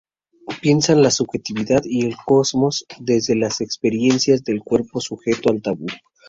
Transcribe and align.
Piensan 0.63 1.03
la 1.03 1.11
subjetividad 1.11 1.83
y 1.85 2.07
el 2.07 2.15
cosmos 2.25 2.87
desde 3.01 3.35
las 3.35 3.61
experiencias 3.61 4.43
del 4.43 4.63
cuerpo 4.63 4.99
sujeto 4.99 5.51
al 5.51 5.61
tabú. 5.61 5.85